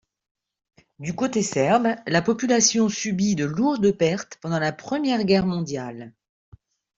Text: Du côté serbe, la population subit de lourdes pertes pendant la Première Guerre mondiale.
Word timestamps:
Du 0.97 1.13
côté 1.13 1.43
serbe, 1.43 1.89
la 2.07 2.23
population 2.23 2.89
subit 2.89 3.35
de 3.35 3.45
lourdes 3.45 3.91
pertes 3.95 4.39
pendant 4.41 4.57
la 4.57 4.71
Première 4.71 5.25
Guerre 5.25 5.45
mondiale. 5.45 6.11